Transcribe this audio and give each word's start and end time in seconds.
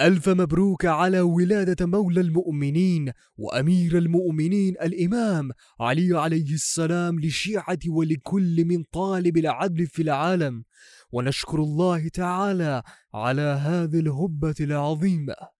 ألف 0.00 0.28
مبروك 0.28 0.84
على 0.84 1.20
ولادة 1.20 1.86
مولى 1.86 2.20
المؤمنين 2.20 3.12
وأمير 3.36 3.98
المؤمنين 3.98 4.74
الإمام 4.82 5.50
علي 5.80 6.18
عليه 6.18 6.54
السلام 6.54 7.20
للشيعة 7.20 7.78
ولكل 7.88 8.64
من 8.64 8.82
طالب 8.92 9.36
العدل 9.36 9.86
في 9.86 10.02
العالم. 10.02 10.64
ونشكر 11.12 11.58
الله 11.58 12.08
تعالى 12.08 12.82
على 13.14 13.42
هذه 13.42 14.00
الهبة 14.00 14.54
العظيمة. 14.60 15.56